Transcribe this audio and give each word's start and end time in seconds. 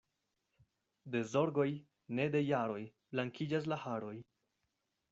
De 1.15 1.21
zorgoj, 1.33 1.67
ne 2.21 2.27
de 2.39 2.43
jaroj, 2.49 2.81
blankiĝas 3.15 3.73
la 3.75 3.83
haroj. 3.87 4.19